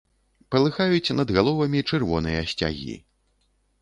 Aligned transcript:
Палыхаюць 0.53 1.15
над 1.19 1.33
галовамі 1.39 1.85
чырвоныя 1.93 2.41
сцягі. 2.53 2.95